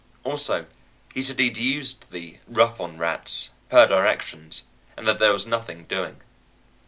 [0.23, 0.65] Also,
[1.13, 4.63] he said he'd used the "rough on rats," per directions,
[4.97, 6.23] and that there was nothing doing.